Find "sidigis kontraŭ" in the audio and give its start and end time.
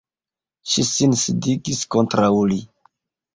1.25-2.31